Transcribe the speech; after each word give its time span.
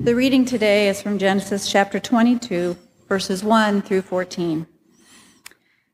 The 0.00 0.14
reading 0.14 0.44
today 0.44 0.88
is 0.88 1.02
from 1.02 1.18
Genesis 1.18 1.68
chapter 1.68 1.98
22, 1.98 2.76
verses 3.08 3.42
1 3.42 3.82
through 3.82 4.02
14. 4.02 4.64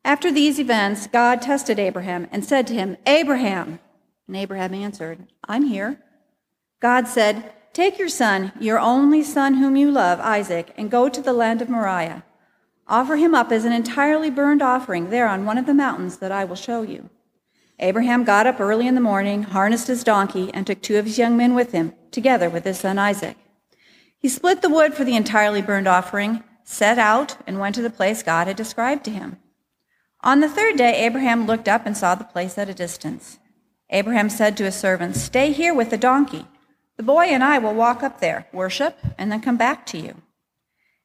After 0.04 0.30
these 0.30 0.60
events, 0.60 1.06
God 1.06 1.40
tested 1.40 1.78
Abraham 1.78 2.28
and 2.30 2.44
said 2.44 2.66
to 2.66 2.74
him, 2.74 2.98
Abraham. 3.06 3.80
And 4.26 4.36
Abraham 4.36 4.74
answered, 4.74 5.26
I'm 5.48 5.64
here. 5.64 6.02
God 6.80 7.08
said, 7.08 7.50
Take 7.72 7.98
your 7.98 8.10
son, 8.10 8.52
your 8.60 8.78
only 8.78 9.22
son 9.22 9.54
whom 9.54 9.74
you 9.74 9.90
love, 9.90 10.20
Isaac, 10.20 10.74
and 10.76 10.90
go 10.90 11.08
to 11.08 11.22
the 11.22 11.32
land 11.32 11.62
of 11.62 11.70
Moriah. 11.70 12.24
Offer 12.86 13.16
him 13.16 13.34
up 13.34 13.50
as 13.50 13.64
an 13.64 13.72
entirely 13.72 14.28
burned 14.28 14.60
offering 14.60 15.08
there 15.08 15.28
on 15.28 15.46
one 15.46 15.56
of 15.56 15.64
the 15.64 15.72
mountains 15.72 16.18
that 16.18 16.30
I 16.30 16.44
will 16.44 16.56
show 16.56 16.82
you. 16.82 17.08
Abraham 17.78 18.22
got 18.22 18.46
up 18.46 18.60
early 18.60 18.86
in 18.86 18.96
the 18.96 19.00
morning, 19.00 19.44
harnessed 19.44 19.86
his 19.86 20.04
donkey, 20.04 20.50
and 20.52 20.66
took 20.66 20.82
two 20.82 20.98
of 20.98 21.06
his 21.06 21.16
young 21.16 21.38
men 21.38 21.54
with 21.54 21.72
him, 21.72 21.94
together 22.10 22.50
with 22.50 22.64
his 22.64 22.78
son 22.78 22.98
Isaac. 22.98 23.38
He 24.24 24.30
split 24.30 24.62
the 24.62 24.70
wood 24.70 24.94
for 24.94 25.04
the 25.04 25.16
entirely 25.16 25.60
burned 25.60 25.86
offering, 25.86 26.42
set 26.62 26.98
out, 26.98 27.36
and 27.46 27.60
went 27.60 27.74
to 27.74 27.82
the 27.82 27.90
place 27.90 28.22
God 28.22 28.46
had 28.46 28.56
described 28.56 29.04
to 29.04 29.10
him. 29.10 29.36
On 30.22 30.40
the 30.40 30.48
third 30.48 30.78
day, 30.78 31.04
Abraham 31.04 31.46
looked 31.46 31.68
up 31.68 31.84
and 31.84 31.94
saw 31.94 32.14
the 32.14 32.24
place 32.24 32.56
at 32.56 32.70
a 32.70 32.72
distance. 32.72 33.38
Abraham 33.90 34.30
said 34.30 34.56
to 34.56 34.64
his 34.64 34.76
servants, 34.76 35.20
Stay 35.20 35.52
here 35.52 35.74
with 35.74 35.90
the 35.90 35.98
donkey. 35.98 36.46
The 36.96 37.02
boy 37.02 37.24
and 37.24 37.44
I 37.44 37.58
will 37.58 37.74
walk 37.74 38.02
up 38.02 38.20
there, 38.20 38.46
worship, 38.50 38.96
and 39.18 39.30
then 39.30 39.42
come 39.42 39.58
back 39.58 39.84
to 39.88 39.98
you. 39.98 40.22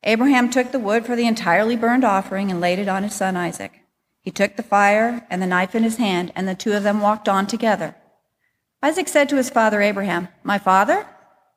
Abraham 0.05 0.49
took 0.49 0.71
the 0.71 0.79
wood 0.79 1.05
for 1.05 1.17
the 1.17 1.27
entirely 1.27 1.75
burned 1.75 2.05
offering 2.05 2.49
and 2.49 2.61
laid 2.61 2.79
it 2.79 2.87
on 2.87 3.03
his 3.03 3.15
son 3.15 3.35
Isaac. 3.35 3.81
He 4.21 4.31
took 4.31 4.55
the 4.55 4.63
fire 4.63 5.27
and 5.29 5.41
the 5.41 5.45
knife 5.45 5.75
in 5.75 5.83
his 5.83 5.97
hand, 5.97 6.31
and 6.37 6.47
the 6.47 6.55
two 6.55 6.71
of 6.71 6.83
them 6.83 7.01
walked 7.01 7.27
on 7.27 7.47
together. 7.47 7.95
Isaac 8.81 9.09
said 9.09 9.27
to 9.27 9.35
his 9.35 9.49
father 9.49 9.81
Abraham, 9.81 10.29
My 10.41 10.57
father? 10.57 11.05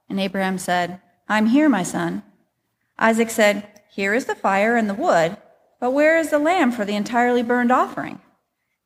And 0.08 0.18
Abraham 0.18 0.58
said, 0.58 1.00
I'm 1.32 1.46
here, 1.46 1.70
my 1.70 1.82
son. 1.82 2.22
Isaac 2.98 3.30
said, 3.30 3.66
Here 3.88 4.12
is 4.12 4.26
the 4.26 4.34
fire 4.34 4.76
and 4.76 4.86
the 4.86 4.92
wood, 4.92 5.38
but 5.80 5.92
where 5.92 6.18
is 6.18 6.28
the 6.28 6.38
lamb 6.38 6.72
for 6.72 6.84
the 6.84 6.94
entirely 6.94 7.42
burned 7.42 7.72
offering? 7.72 8.20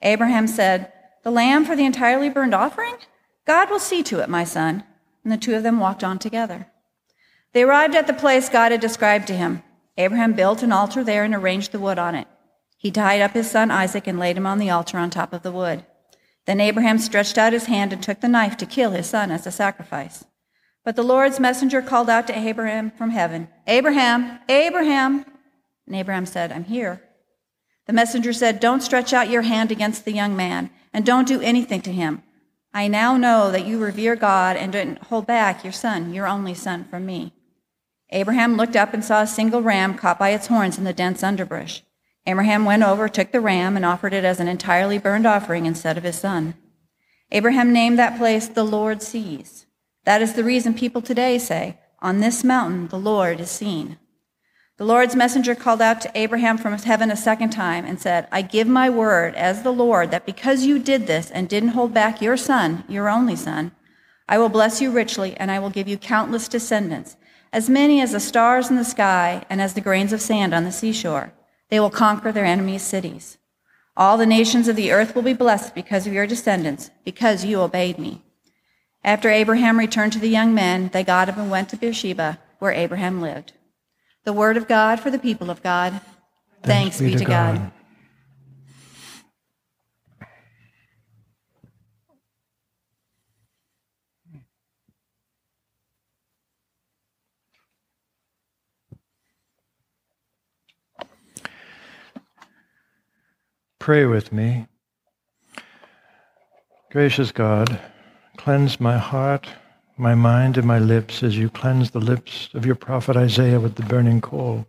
Abraham 0.00 0.46
said, 0.46 0.92
The 1.24 1.32
lamb 1.32 1.64
for 1.64 1.74
the 1.74 1.84
entirely 1.84 2.30
burned 2.30 2.54
offering? 2.54 2.98
God 3.48 3.68
will 3.68 3.80
see 3.80 4.04
to 4.04 4.20
it, 4.20 4.28
my 4.28 4.44
son. 4.44 4.84
And 5.24 5.32
the 5.32 5.36
two 5.36 5.56
of 5.56 5.64
them 5.64 5.80
walked 5.80 6.04
on 6.04 6.20
together. 6.20 6.68
They 7.52 7.64
arrived 7.64 7.96
at 7.96 8.06
the 8.06 8.12
place 8.12 8.48
God 8.48 8.70
had 8.70 8.80
described 8.80 9.26
to 9.26 9.36
him. 9.36 9.64
Abraham 9.98 10.32
built 10.32 10.62
an 10.62 10.70
altar 10.70 11.02
there 11.02 11.24
and 11.24 11.34
arranged 11.34 11.72
the 11.72 11.80
wood 11.80 11.98
on 11.98 12.14
it. 12.14 12.28
He 12.78 12.92
tied 12.92 13.22
up 13.22 13.32
his 13.32 13.50
son 13.50 13.72
Isaac 13.72 14.06
and 14.06 14.20
laid 14.20 14.36
him 14.36 14.46
on 14.46 14.58
the 14.58 14.70
altar 14.70 14.98
on 14.98 15.10
top 15.10 15.32
of 15.32 15.42
the 15.42 15.50
wood. 15.50 15.84
Then 16.44 16.60
Abraham 16.60 16.98
stretched 16.98 17.38
out 17.38 17.52
his 17.52 17.66
hand 17.66 17.92
and 17.92 18.00
took 18.00 18.20
the 18.20 18.28
knife 18.28 18.56
to 18.58 18.66
kill 18.66 18.92
his 18.92 19.08
son 19.08 19.32
as 19.32 19.48
a 19.48 19.50
sacrifice. 19.50 20.24
But 20.86 20.94
the 20.94 21.02
Lord's 21.02 21.40
messenger 21.40 21.82
called 21.82 22.08
out 22.08 22.28
to 22.28 22.38
Abraham 22.38 22.92
from 22.92 23.10
heaven, 23.10 23.48
Abraham, 23.66 24.38
Abraham. 24.48 25.26
And 25.84 25.96
Abraham 25.96 26.26
said, 26.26 26.52
I'm 26.52 26.62
here. 26.62 27.02
The 27.88 27.92
messenger 27.92 28.32
said, 28.32 28.60
Don't 28.60 28.84
stretch 28.84 29.12
out 29.12 29.28
your 29.28 29.42
hand 29.42 29.72
against 29.72 30.04
the 30.04 30.12
young 30.12 30.36
man, 30.36 30.70
and 30.92 31.04
don't 31.04 31.26
do 31.26 31.40
anything 31.40 31.80
to 31.82 31.92
him. 31.92 32.22
I 32.72 32.86
now 32.86 33.16
know 33.16 33.50
that 33.50 33.66
you 33.66 33.82
revere 33.82 34.14
God 34.14 34.56
and 34.56 34.72
don't 34.72 35.02
hold 35.02 35.26
back 35.26 35.64
your 35.64 35.72
son, 35.72 36.14
your 36.14 36.28
only 36.28 36.54
son, 36.54 36.84
from 36.84 37.04
me. 37.04 37.32
Abraham 38.10 38.56
looked 38.56 38.76
up 38.76 38.94
and 38.94 39.04
saw 39.04 39.22
a 39.22 39.26
single 39.26 39.62
ram 39.62 39.94
caught 39.94 40.20
by 40.20 40.28
its 40.28 40.46
horns 40.46 40.78
in 40.78 40.84
the 40.84 40.92
dense 40.92 41.24
underbrush. 41.24 41.82
Abraham 42.26 42.64
went 42.64 42.84
over, 42.84 43.08
took 43.08 43.32
the 43.32 43.40
ram, 43.40 43.74
and 43.74 43.84
offered 43.84 44.12
it 44.12 44.24
as 44.24 44.38
an 44.38 44.46
entirely 44.46 44.98
burned 44.98 45.26
offering 45.26 45.66
instead 45.66 45.98
of 45.98 46.04
his 46.04 46.16
son. 46.16 46.54
Abraham 47.32 47.72
named 47.72 47.98
that 47.98 48.16
place 48.16 48.46
the 48.46 48.62
Lord 48.62 49.02
sees. 49.02 49.65
That 50.06 50.22
is 50.22 50.34
the 50.34 50.44
reason 50.44 50.72
people 50.72 51.02
today 51.02 51.36
say, 51.36 51.78
On 52.00 52.20
this 52.20 52.42
mountain 52.44 52.88
the 52.88 52.98
Lord 52.98 53.40
is 53.40 53.50
seen. 53.50 53.98
The 54.78 54.84
Lord's 54.84 55.16
messenger 55.16 55.54
called 55.54 55.82
out 55.82 56.00
to 56.02 56.10
Abraham 56.14 56.58
from 56.58 56.78
heaven 56.78 57.10
a 57.10 57.16
second 57.16 57.50
time 57.50 57.84
and 57.84 58.00
said, 58.00 58.28
I 58.30 58.42
give 58.42 58.68
my 58.68 58.88
word 58.88 59.34
as 59.34 59.62
the 59.62 59.72
Lord 59.72 60.12
that 60.12 60.24
because 60.24 60.64
you 60.64 60.78
did 60.78 61.06
this 61.06 61.30
and 61.30 61.48
didn't 61.48 61.70
hold 61.70 61.92
back 61.92 62.22
your 62.22 62.36
son, 62.36 62.84
your 62.88 63.08
only 63.08 63.36
son, 63.36 63.72
I 64.28 64.38
will 64.38 64.48
bless 64.48 64.80
you 64.80 64.90
richly 64.90 65.36
and 65.36 65.50
I 65.50 65.58
will 65.58 65.70
give 65.70 65.88
you 65.88 65.98
countless 65.98 66.46
descendants 66.46 67.16
as 67.52 67.70
many 67.70 68.00
as 68.00 68.12
the 68.12 68.20
stars 68.20 68.70
in 68.70 68.76
the 68.76 68.84
sky 68.84 69.44
and 69.48 69.60
as 69.62 69.74
the 69.74 69.80
grains 69.80 70.12
of 70.12 70.20
sand 70.20 70.52
on 70.52 70.64
the 70.64 70.72
seashore. 70.72 71.32
They 71.70 71.80
will 71.80 71.90
conquer 71.90 72.30
their 72.30 72.44
enemies' 72.44 72.82
cities. 72.82 73.38
All 73.96 74.18
the 74.18 74.26
nations 74.26 74.68
of 74.68 74.76
the 74.76 74.92
earth 74.92 75.14
will 75.14 75.22
be 75.22 75.32
blessed 75.32 75.74
because 75.74 76.06
of 76.06 76.12
your 76.12 76.26
descendants, 76.26 76.90
because 77.04 77.44
you 77.44 77.60
obeyed 77.60 77.98
me. 77.98 78.25
After 79.06 79.30
Abraham 79.30 79.78
returned 79.78 80.12
to 80.14 80.18
the 80.18 80.28
young 80.28 80.52
men, 80.52 80.90
they 80.92 81.04
got 81.04 81.28
up 81.28 81.36
and 81.36 81.48
went 81.48 81.68
to 81.68 81.76
Beersheba, 81.76 82.40
where 82.58 82.72
Abraham 82.72 83.20
lived. 83.20 83.52
The 84.24 84.32
word 84.32 84.56
of 84.56 84.66
God 84.66 84.98
for 84.98 85.12
the 85.12 85.18
people 85.20 85.48
of 85.48 85.62
God. 85.62 86.00
Thanks, 86.64 86.98
Thanks 86.98 87.14
be, 87.14 87.18
to 87.18 87.24
God. 87.24 87.54
God. 87.56 87.72
Pray 103.78 104.04
with 104.04 104.32
me. 104.32 104.66
Gracious 106.90 107.30
God, 107.30 107.78
cleanse 108.36 108.80
my 108.80 108.98
heart, 108.98 109.48
my 109.96 110.14
mind, 110.14 110.56
and 110.56 110.66
my 110.66 110.78
lips 110.78 111.22
as 111.22 111.36
you 111.38 111.48
cleanse 111.48 111.90
the 111.90 112.00
lips 112.00 112.48
of 112.54 112.66
your 112.66 112.74
prophet 112.74 113.16
Isaiah 113.16 113.60
with 113.60 113.76
the 113.76 113.82
burning 113.82 114.20
coal, 114.20 114.66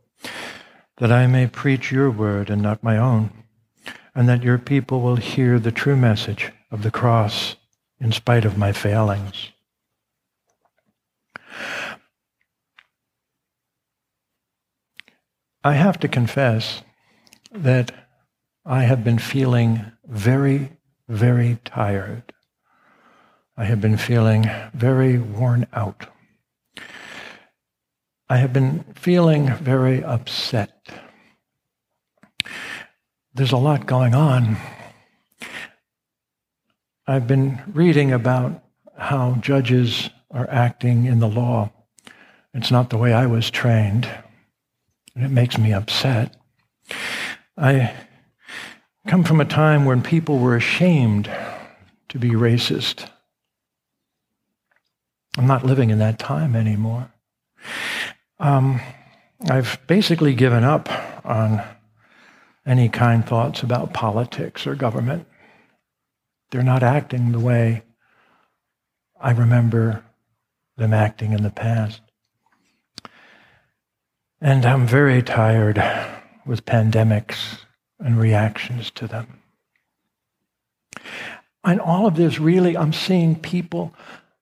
that 0.98 1.12
I 1.12 1.28
may 1.28 1.48
preach 1.48 1.92
your 1.92 2.10
word 2.10 2.50
and 2.50 2.62
not 2.62 2.84
my 2.84 2.98
own, 2.98 3.32
and 4.16 4.28
that 4.28 4.44
your 4.44 4.58
people 4.58 5.02
will 5.02 5.18
hear 5.18 5.60
the 5.60 5.72
true 5.72 5.98
message 5.98 6.52
of 6.72 6.84
the 6.84 6.92
cross 6.92 7.56
in 8.00 8.12
spite 8.12 8.46
of 8.46 8.58
my 8.58 8.72
failings. 8.72 9.52
I 15.64 15.74
have 15.74 16.00
to 16.00 16.08
confess 16.08 16.82
that 17.52 17.92
I 18.66 18.84
have 18.84 19.04
been 19.04 19.20
feeling 19.20 19.92
very, 20.06 20.78
very 21.08 21.60
tired. 21.66 22.34
I 23.60 23.66
have 23.66 23.82
been 23.82 23.98
feeling 23.98 24.48
very 24.76 25.18
worn 25.18 25.66
out. 25.74 26.06
I 28.30 28.38
have 28.38 28.54
been 28.54 28.84
feeling 28.94 29.52
very 29.56 30.04
upset. 30.04 30.88
There's 33.34 33.52
a 33.52 33.58
lot 33.58 33.88
going 33.88 34.14
on. 34.14 34.58
I've 37.08 37.26
been 37.26 37.60
reading 37.74 38.12
about 38.12 38.64
how 38.96 39.40
judges 39.42 40.12
are 40.30 40.48
acting 40.52 41.06
in 41.06 41.20
the 41.20 41.28
law. 41.28 41.72
It's 42.54 42.70
not 42.70 42.92
the 42.92 42.98
way 42.98 43.12
I 43.12 43.26
was 43.26 43.50
trained, 43.50 44.08
and 45.16 45.26
it 45.26 45.32
makes 45.32 45.58
me 45.58 45.74
upset. 45.74 46.36
I 47.58 47.92
come 49.08 49.24
from 49.24 49.42
a 49.42 49.46
time 49.46 49.86
when 49.86 50.04
people 50.04 50.38
were 50.38 50.56
ashamed 50.56 51.28
to 52.10 52.20
be 52.20 52.30
racist. 52.32 53.10
I'm 55.38 55.48
not 55.48 55.66
living 55.66 55.92
in 55.92 56.00
that 56.00 56.18
time 56.18 56.56
anymore. 56.56 57.12
Um, 58.40 58.82
I've 59.48 59.80
basically 59.86 60.34
given 60.34 60.64
up 60.64 60.90
on 61.24 61.64
any 62.66 62.90
kind 62.90 63.26
thoughts 63.26 63.62
about 63.62 63.94
politics 63.94 64.66
or 64.66 64.74
government. 64.76 65.28
They're 66.50 66.64
not 66.64 66.82
acting 66.82 67.32
the 67.32 67.40
way 67.40 67.84
I 69.20 69.32
remember 69.32 70.04
them 70.76 70.94
acting 70.94 71.34
in 71.34 71.44
the 71.44 71.52
past. 71.52 72.02
And 74.42 74.66
I'm 74.66 74.88
very 74.88 75.22
tired 75.22 75.78
with 76.46 76.66
pandemics 76.66 77.60
and 78.00 78.20
reactions 78.20 78.92
to 78.92 79.08
them. 79.08 79.42
And 81.64 81.82
all 81.82 82.06
of 82.08 82.16
this, 82.16 82.40
really, 82.40 82.78
I'm 82.78 82.94
seeing 82.94 83.36
people 83.36 83.94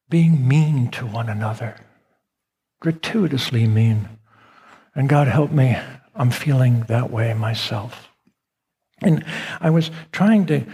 being 0.10 0.48
mean 0.48 0.90
to 0.92 1.06
one 1.06 1.30
another, 1.30 1.78
gratuitously 2.80 3.68
mean. 3.68 4.10
And 4.94 5.10
God 5.10 5.28
help 5.28 5.52
me, 5.52 5.78
I'm 6.16 6.32
feeling 6.32 6.82
that 6.88 7.12
way 7.12 7.34
myself. 7.34 8.10
And 9.02 9.26
I 9.60 9.70
was 9.70 9.92
trying 10.12 10.46
to 10.48 10.66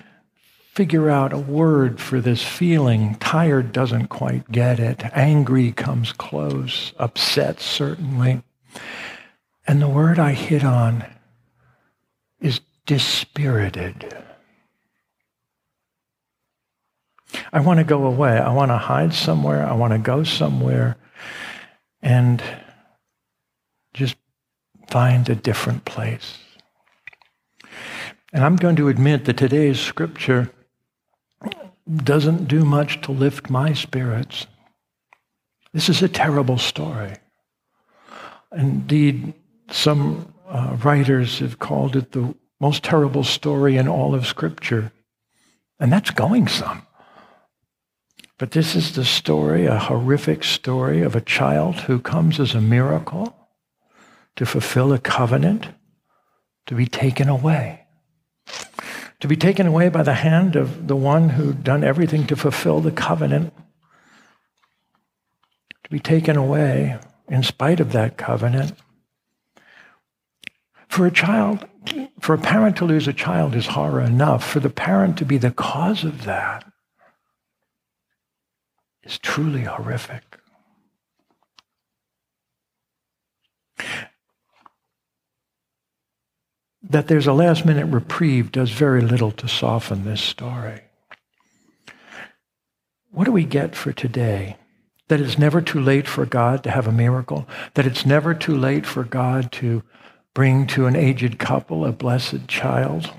figure 0.74 1.10
out 1.10 1.34
a 1.34 1.38
word 1.38 2.00
for 2.00 2.22
this 2.22 2.44
feeling. 2.44 3.16
Tired 3.16 3.74
doesn't 3.74 4.08
quite 4.08 4.52
get 4.52 4.80
it. 4.80 5.04
Angry 5.14 5.72
comes 5.72 6.14
close. 6.14 6.94
Upset, 6.98 7.60
certainly. 7.60 8.42
And 9.68 9.82
the 9.82 9.90
word 9.90 10.18
I 10.18 10.34
hit 10.34 10.64
on 10.64 11.06
is 12.40 12.62
dispirited. 12.86 14.16
I 17.54 17.60
want 17.60 17.80
to 17.80 17.84
go 17.84 18.06
away. 18.06 18.38
I 18.38 18.52
want 18.54 18.70
to 18.70 18.78
hide 18.78 19.14
somewhere. 19.14 19.66
I 19.66 19.74
want 19.74 19.94
to 19.94 20.00
go 20.00 20.24
somewhere 20.24 20.98
and 22.02 22.42
just 23.94 24.16
find 24.90 25.28
a 25.30 25.36
different 25.36 25.86
place. 25.86 26.38
And 28.34 28.44
I'm 28.44 28.56
going 28.56 28.78
to 28.78 28.88
admit 28.88 29.26
that 29.26 29.38
today's 29.38 29.80
scripture 29.80 30.52
doesn't 31.94 32.48
do 32.48 32.64
much 32.64 33.02
to 33.02 33.12
lift 33.12 33.50
my 33.50 33.74
spirits. 33.74 34.48
This 35.74 35.90
is 35.90 36.02
a 36.02 36.08
terrible 36.08 36.58
story. 36.58 37.16
Indeed, 38.56 39.34
some 39.70 40.34
uh, 40.48 40.78
writers 40.84 41.40
have 41.40 41.60
called 41.60 41.96
it 41.96 42.12
the 42.12 42.34
most 42.60 42.84
terrible 42.84 43.24
story 43.24 43.78
in 43.78 43.88
all 43.88 44.14
of 44.14 44.28
Scripture. 44.28 44.92
And 45.80 45.92
that's 45.92 46.12
going 46.12 46.48
some. 46.48 46.86
But 48.42 48.50
this 48.50 48.76
is 48.76 48.96
the 48.96 49.06
story, 49.06 49.68
a 49.68 49.78
horrific 49.78 50.44
story 50.44 51.04
of 51.04 51.16
a 51.16 51.22
child 51.22 51.76
who 51.82 52.00
comes 52.00 52.40
as 52.40 52.56
a 52.56 52.60
miracle 52.60 53.38
to 54.36 54.48
fulfill 54.48 54.92
a 54.94 54.98
covenant, 54.98 55.68
to 56.66 56.74
be 56.74 56.88
taken 56.88 57.30
away 57.30 57.86
to 59.20 59.28
be 59.28 59.36
taken 59.36 59.68
away 59.68 59.90
by 59.90 60.02
the 60.02 60.16
hand 60.16 60.56
of 60.56 60.88
the 60.88 60.96
one 60.96 61.30
who'd 61.30 61.64
done 61.64 61.84
everything 61.84 62.26
to 62.26 62.36
fulfill 62.36 62.82
the 62.82 62.92
covenant, 62.92 63.54
to 65.84 65.90
be 65.92 66.00
taken 66.00 66.36
away 66.36 66.98
in 67.28 67.44
spite 67.44 67.80
of 67.80 67.92
that 67.92 68.18
covenant. 68.18 68.74
For 70.88 71.06
a 71.06 71.12
child, 71.12 71.68
for 72.20 72.34
a 72.34 72.40
parent 72.40 72.78
to 72.78 72.86
lose 72.86 73.08
a 73.08 73.14
child 73.14 73.56
is 73.56 73.68
horror 73.68 74.02
enough. 74.02 74.44
For 74.44 74.60
the 74.60 74.72
parent 74.72 75.18
to 75.20 75.26
be 75.26 75.38
the 75.38 75.52
cause 75.52 76.04
of 76.04 76.24
that 76.26 76.71
is 79.04 79.18
truly 79.20 79.64
horrific. 79.64 80.32
that 86.92 87.08
there's 87.08 87.28
a 87.28 87.34
last 87.34 87.66
minute 87.66 87.86
reprieve 87.86 88.52
does 88.52 88.72
very 88.72 89.02
little 89.02 89.32
to 89.32 89.48
soften 89.48 90.04
this 90.04 90.22
story. 90.22 90.82
What 93.12 93.26
do 93.26 93.32
we 93.32 93.46
get 93.46 93.76
for 93.76 93.94
today? 93.94 94.58
That 95.08 95.22
it's 95.22 95.38
never 95.38 95.62
too 95.62 95.80
late 95.80 96.08
for 96.08 96.26
God 96.26 96.64
to 96.64 96.72
have 96.72 96.88
a 96.88 96.92
miracle, 96.92 97.48
that 97.74 97.86
it's 97.86 98.06
never 98.06 98.34
too 98.34 98.56
late 98.56 98.86
for 98.86 99.04
God 99.04 99.52
to 99.54 99.84
bring 100.34 100.68
to 100.68 100.86
an 100.86 100.96
aged 100.96 101.40
couple 101.40 101.86
a 101.86 101.92
blessed 101.92 102.48
child. 102.48 103.10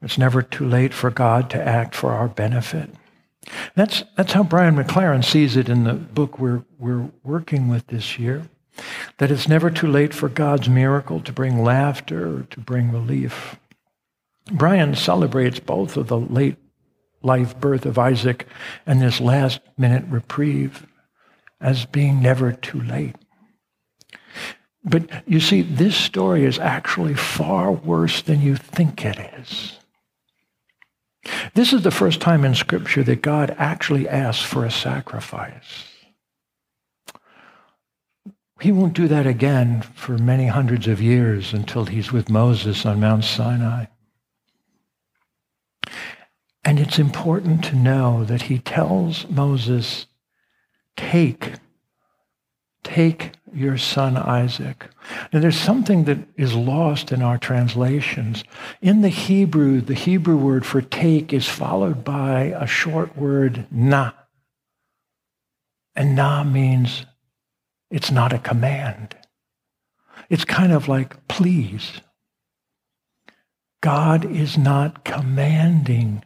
It's 0.00 0.18
never 0.18 0.42
too 0.42 0.68
late 0.68 0.92
for 0.92 1.10
God 1.10 1.48
to 1.50 1.62
act 1.62 1.94
for 1.94 2.12
our 2.12 2.28
benefit. 2.28 2.90
That's, 3.74 4.04
that's 4.16 4.32
how 4.32 4.44
Brian 4.44 4.76
McLaren 4.76 5.24
sees 5.24 5.56
it 5.56 5.68
in 5.68 5.84
the 5.84 5.94
book 5.94 6.38
we're, 6.38 6.64
we're 6.78 7.10
working 7.24 7.68
with 7.68 7.86
this 7.88 8.18
year. 8.18 8.48
That 9.18 9.30
it's 9.30 9.48
never 9.48 9.70
too 9.70 9.88
late 9.88 10.14
for 10.14 10.28
God's 10.28 10.68
miracle 10.68 11.20
to 11.20 11.32
bring 11.32 11.62
laughter 11.62 12.38
or 12.38 12.42
to 12.50 12.60
bring 12.60 12.90
relief. 12.90 13.56
Brian 14.50 14.94
celebrates 14.94 15.60
both 15.60 15.96
of 15.96 16.08
the 16.08 16.18
late 16.18 16.56
life 17.22 17.58
birth 17.58 17.86
of 17.86 17.98
Isaac 17.98 18.46
and 18.86 19.00
this 19.00 19.20
last 19.20 19.60
minute 19.76 20.04
reprieve 20.08 20.86
as 21.60 21.86
being 21.86 22.20
never 22.20 22.52
too 22.52 22.80
late. 22.80 23.14
But 24.84 25.22
you 25.28 25.38
see, 25.38 25.62
this 25.62 25.96
story 25.96 26.44
is 26.44 26.58
actually 26.58 27.14
far 27.14 27.70
worse 27.70 28.22
than 28.22 28.40
you 28.40 28.56
think 28.56 29.04
it 29.04 29.18
is. 29.38 29.78
This 31.54 31.72
is 31.72 31.82
the 31.82 31.90
first 31.90 32.20
time 32.20 32.44
in 32.44 32.54
Scripture 32.54 33.02
that 33.04 33.22
God 33.22 33.54
actually 33.58 34.08
asks 34.08 34.44
for 34.44 34.64
a 34.64 34.70
sacrifice. 34.70 35.84
He 38.60 38.72
won't 38.72 38.94
do 38.94 39.08
that 39.08 39.26
again 39.26 39.82
for 39.82 40.16
many 40.18 40.46
hundreds 40.46 40.86
of 40.86 41.02
years 41.02 41.52
until 41.52 41.86
he's 41.86 42.12
with 42.12 42.30
Moses 42.30 42.86
on 42.86 43.00
Mount 43.00 43.24
Sinai. 43.24 43.86
And 46.64 46.78
it's 46.78 46.98
important 46.98 47.64
to 47.64 47.76
know 47.76 48.24
that 48.24 48.42
he 48.42 48.58
tells 48.60 49.28
Moses, 49.28 50.06
take, 50.96 51.54
take 52.84 53.32
your 53.54 53.78
son 53.78 54.16
Isaac. 54.16 54.88
Now 55.32 55.40
there's 55.40 55.58
something 55.58 56.04
that 56.04 56.18
is 56.36 56.54
lost 56.54 57.12
in 57.12 57.22
our 57.22 57.38
translations. 57.38 58.44
In 58.80 59.02
the 59.02 59.08
Hebrew, 59.08 59.80
the 59.80 59.94
Hebrew 59.94 60.36
word 60.36 60.64
for 60.64 60.80
take 60.80 61.32
is 61.32 61.48
followed 61.48 62.04
by 62.04 62.54
a 62.56 62.66
short 62.66 63.16
word, 63.16 63.66
na. 63.70 64.12
And 65.94 66.16
na 66.16 66.44
means 66.44 67.06
it's 67.90 68.10
not 68.10 68.32
a 68.32 68.38
command. 68.38 69.14
It's 70.30 70.44
kind 70.44 70.72
of 70.72 70.88
like, 70.88 71.28
please. 71.28 72.00
God 73.82 74.24
is 74.24 74.56
not 74.56 75.04
commanding 75.04 76.24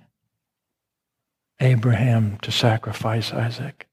Abraham 1.59 2.39
to 2.43 2.53
sacrifice 2.53 3.33
Isaac. 3.33 3.86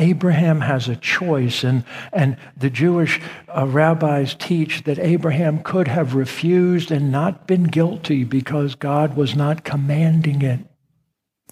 Abraham 0.00 0.62
has 0.62 0.88
a 0.88 0.96
choice, 0.96 1.62
and, 1.62 1.84
and 2.12 2.36
the 2.56 2.70
Jewish 2.70 3.20
uh, 3.54 3.66
rabbis 3.66 4.34
teach 4.34 4.84
that 4.84 4.98
Abraham 4.98 5.62
could 5.62 5.88
have 5.88 6.14
refused 6.14 6.90
and 6.90 7.12
not 7.12 7.46
been 7.46 7.64
guilty 7.64 8.24
because 8.24 8.74
God 8.74 9.14
was 9.14 9.36
not 9.36 9.62
commanding 9.62 10.42
it. 10.42 10.60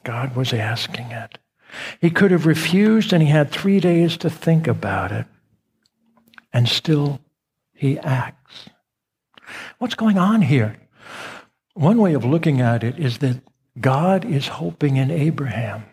God 0.03 0.35
was 0.35 0.53
asking 0.55 1.11
it. 1.11 1.39
He 2.01 2.11
could 2.11 2.31
have 2.31 2.47
refused 2.47 3.13
and 3.13 3.23
he 3.23 3.29
had 3.29 3.51
three 3.51 3.81
days 3.81 4.17
to 4.19 4.31
think 4.31 4.67
about 4.67 5.13
it. 5.13 5.27
And 6.53 6.67
still 6.69 7.21
he 7.75 7.99
acts. 7.99 8.71
What's 9.79 9.95
going 9.95 10.19
on 10.19 10.43
here? 10.43 10.77
One 11.75 11.99
way 11.99 12.15
of 12.15 12.25
looking 12.25 12.61
at 12.61 12.83
it 12.83 12.99
is 12.99 13.19
that 13.19 13.43
God 13.79 14.25
is 14.25 14.49
hoping 14.49 14.97
in 14.97 15.11
Abraham. 15.11 15.85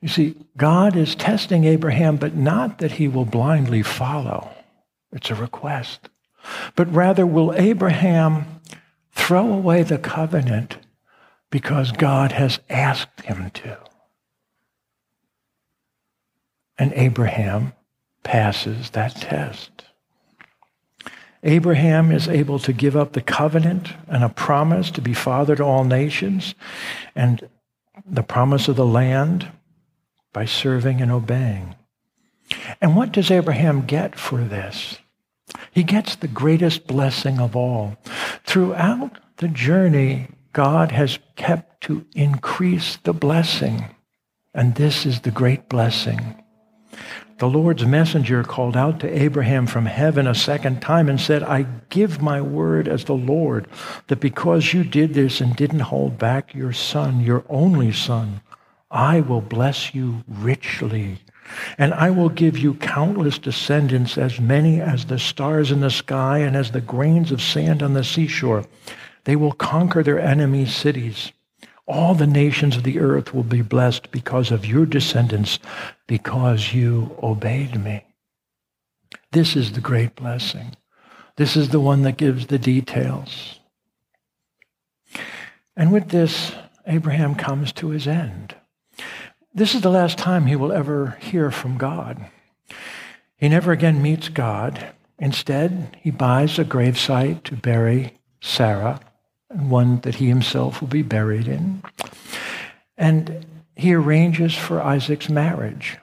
You 0.00 0.08
see, 0.08 0.36
God 0.56 0.96
is 0.96 1.14
testing 1.14 1.64
Abraham, 1.64 2.16
but 2.16 2.34
not 2.34 2.78
that 2.78 2.92
he 2.92 3.06
will 3.06 3.26
blindly 3.26 3.82
follow. 3.82 4.50
It's 5.12 5.30
a 5.30 5.34
request. 5.34 6.08
But 6.74 6.92
rather, 6.92 7.26
will 7.26 7.52
Abraham 7.54 8.60
throw 9.12 9.52
away 9.52 9.82
the 9.82 9.98
covenant 9.98 10.78
because 11.50 11.92
God 11.92 12.32
has 12.32 12.60
asked 12.70 13.20
him 13.22 13.50
to? 13.50 13.78
And 16.78 16.92
Abraham 16.94 17.74
passes 18.22 18.90
that 18.90 19.16
test. 19.16 19.84
Abraham 21.42 22.10
is 22.10 22.28
able 22.28 22.58
to 22.60 22.72
give 22.72 22.96
up 22.96 23.12
the 23.12 23.22
covenant 23.22 23.92
and 24.08 24.24
a 24.24 24.28
promise 24.28 24.90
to 24.92 25.02
be 25.02 25.14
father 25.14 25.56
to 25.56 25.64
all 25.64 25.84
nations 25.84 26.54
and 27.14 27.48
the 28.06 28.22
promise 28.22 28.68
of 28.68 28.76
the 28.76 28.86
land 28.86 29.50
by 30.32 30.44
serving 30.44 31.00
and 31.00 31.10
obeying. 31.10 31.74
And 32.80 32.96
what 32.96 33.12
does 33.12 33.30
Abraham 33.30 33.86
get 33.86 34.16
for 34.16 34.42
this? 34.42 34.98
He 35.72 35.82
gets 35.82 36.16
the 36.16 36.28
greatest 36.28 36.86
blessing 36.86 37.38
of 37.38 37.56
all. 37.56 37.96
Throughout 38.44 39.18
the 39.36 39.48
journey, 39.48 40.28
God 40.52 40.92
has 40.92 41.18
kept 41.36 41.82
to 41.82 42.04
increase 42.14 42.96
the 42.96 43.12
blessing. 43.12 43.94
And 44.52 44.74
this 44.74 45.06
is 45.06 45.20
the 45.20 45.30
great 45.30 45.68
blessing 45.68 46.40
the 47.40 47.48
Lord's 47.48 47.86
messenger 47.86 48.44
called 48.44 48.76
out 48.76 49.00
to 49.00 49.22
Abraham 49.22 49.66
from 49.66 49.86
heaven 49.86 50.26
a 50.26 50.34
second 50.34 50.82
time 50.82 51.08
and 51.08 51.18
said, 51.18 51.42
I 51.42 51.62
give 51.88 52.20
my 52.20 52.42
word 52.42 52.86
as 52.86 53.04
the 53.04 53.14
Lord 53.14 53.66
that 54.08 54.20
because 54.20 54.74
you 54.74 54.84
did 54.84 55.14
this 55.14 55.40
and 55.40 55.56
didn't 55.56 55.80
hold 55.80 56.18
back 56.18 56.54
your 56.54 56.74
son, 56.74 57.20
your 57.20 57.42
only 57.48 57.92
son, 57.92 58.42
I 58.90 59.20
will 59.20 59.40
bless 59.40 59.94
you 59.94 60.24
richly. 60.26 61.18
And 61.78 61.94
I 61.94 62.10
will 62.10 62.28
give 62.28 62.58
you 62.58 62.74
countless 62.74 63.38
descendants, 63.38 64.16
as 64.16 64.40
many 64.40 64.80
as 64.80 65.06
the 65.06 65.18
stars 65.18 65.70
in 65.72 65.80
the 65.80 65.90
sky 65.90 66.38
and 66.38 66.56
as 66.56 66.70
the 66.70 66.80
grains 66.80 67.32
of 67.32 67.42
sand 67.42 67.82
on 67.82 67.94
the 67.94 68.04
seashore. 68.04 68.66
They 69.24 69.36
will 69.36 69.52
conquer 69.52 70.02
their 70.02 70.20
enemies' 70.20 70.74
cities. 70.74 71.32
All 71.86 72.14
the 72.14 72.26
nations 72.26 72.76
of 72.76 72.84
the 72.84 73.00
earth 73.00 73.34
will 73.34 73.42
be 73.42 73.62
blessed 73.62 74.12
because 74.12 74.52
of 74.52 74.64
your 74.64 74.86
descendants, 74.86 75.58
because 76.06 76.72
you 76.72 77.16
obeyed 77.22 77.82
me. 77.82 78.04
This 79.32 79.56
is 79.56 79.72
the 79.72 79.80
great 79.80 80.14
blessing. 80.14 80.76
This 81.36 81.56
is 81.56 81.70
the 81.70 81.80
one 81.80 82.02
that 82.02 82.16
gives 82.16 82.46
the 82.46 82.58
details. 82.58 83.58
And 85.76 85.92
with 85.92 86.10
this, 86.10 86.52
Abraham 86.86 87.34
comes 87.34 87.72
to 87.74 87.88
his 87.88 88.06
end. 88.06 88.54
This 89.52 89.74
is 89.74 89.80
the 89.80 89.90
last 89.90 90.16
time 90.16 90.46
he 90.46 90.56
will 90.56 90.72
ever 90.72 91.18
hear 91.20 91.50
from 91.50 91.76
God. 91.76 92.24
He 93.36 93.48
never 93.48 93.72
again 93.72 94.00
meets 94.00 94.28
God. 94.28 94.92
Instead, 95.18 95.96
he 96.00 96.10
buys 96.10 96.58
a 96.58 96.64
gravesite 96.64 97.42
to 97.44 97.56
bury 97.56 98.18
Sarah, 98.40 99.00
and 99.50 99.70
one 99.70 100.00
that 100.00 100.16
he 100.16 100.28
himself 100.28 100.80
will 100.80 100.88
be 100.88 101.02
buried 101.02 101.48
in. 101.48 101.82
And 102.96 103.44
he 103.74 103.94
arranges 103.94 104.54
for 104.54 104.80
Isaac's 104.80 105.28
marriage. 105.28 105.98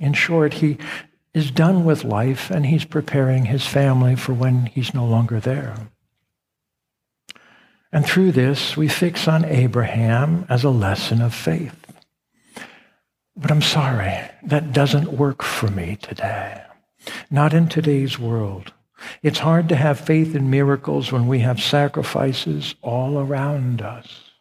In 0.00 0.12
short, 0.12 0.54
he 0.54 0.78
is 1.34 1.50
done 1.50 1.84
with 1.84 2.04
life 2.04 2.50
and 2.50 2.66
he's 2.66 2.84
preparing 2.84 3.46
his 3.46 3.66
family 3.66 4.16
for 4.16 4.34
when 4.34 4.66
he's 4.66 4.92
no 4.92 5.06
longer 5.06 5.40
there. 5.40 5.76
And 7.92 8.04
through 8.04 8.32
this, 8.32 8.76
we 8.76 8.88
fix 8.88 9.28
on 9.28 9.44
Abraham 9.44 10.46
as 10.48 10.64
a 10.64 10.70
lesson 10.70 11.20
of 11.20 11.34
faith. 11.34 11.81
But 13.36 13.50
I'm 13.50 13.62
sorry, 13.62 14.20
that 14.44 14.72
doesn't 14.72 15.12
work 15.12 15.42
for 15.42 15.68
me 15.68 15.96
today. 15.96 16.62
Not 17.30 17.54
in 17.54 17.68
today's 17.68 18.18
world. 18.18 18.72
It's 19.22 19.38
hard 19.38 19.68
to 19.70 19.76
have 19.76 19.98
faith 19.98 20.34
in 20.34 20.50
miracles 20.50 21.10
when 21.10 21.26
we 21.26 21.40
have 21.40 21.60
sacrifices 21.60 22.74
all 22.82 23.18
around 23.18 23.82
us. 23.82 24.32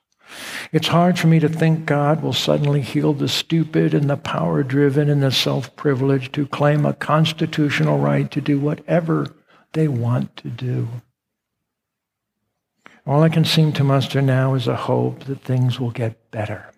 It's 0.71 0.87
hard 0.87 1.19
for 1.19 1.27
me 1.27 1.39
to 1.39 1.49
think 1.49 1.85
God 1.85 2.21
will 2.21 2.33
suddenly 2.33 2.81
heal 2.81 3.13
the 3.13 3.27
stupid 3.27 3.93
and 3.93 4.09
the 4.09 4.17
power 4.17 4.63
driven 4.63 5.09
and 5.09 5.21
the 5.21 5.31
self 5.31 5.75
privileged 5.75 6.35
who 6.35 6.45
claim 6.45 6.85
a 6.85 6.93
constitutional 6.93 7.99
right 7.99 8.29
to 8.31 8.39
do 8.39 8.59
whatever 8.59 9.27
they 9.73 9.87
want 9.87 10.37
to 10.37 10.49
do. 10.49 10.87
All 13.05 13.23
I 13.23 13.29
can 13.29 13.45
seem 13.45 13.73
to 13.73 13.83
muster 13.83 14.21
now 14.21 14.53
is 14.53 14.67
a 14.67 14.75
hope 14.75 15.23
that 15.25 15.41
things 15.41 15.79
will 15.79 15.91
get 15.91 16.31
better. 16.31 16.71